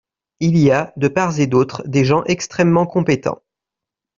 Il 0.39 0.57
y 0.57 0.71
a, 0.71 0.93
de 0.97 1.07
part 1.07 1.39
et 1.39 1.45
d’autre, 1.45 1.83
des 1.85 2.05
gens 2.05 2.23
extrêmement 2.25 2.87
compétents. 2.87 3.43